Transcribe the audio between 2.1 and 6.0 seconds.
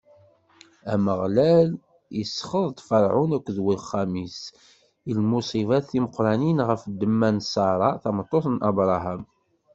isxeḍ-d Ferɛun akked wat wexxam-is s lmuṣibat